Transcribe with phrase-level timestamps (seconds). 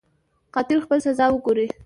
[0.53, 1.67] قاتل خپله سزا وګوري.